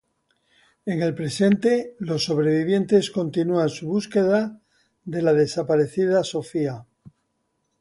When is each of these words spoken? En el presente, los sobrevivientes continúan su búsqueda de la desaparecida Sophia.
En 0.87 1.03
el 1.03 1.13
presente, 1.13 1.95
los 1.99 2.23
sobrevivientes 2.25 3.11
continúan 3.11 3.69
su 3.69 3.85
búsqueda 3.87 4.59
de 5.03 5.21
la 5.21 5.31
desaparecida 5.31 6.23
Sophia. 6.23 6.87